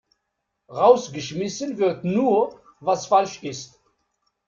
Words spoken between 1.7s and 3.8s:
wird nur, was falsch ist.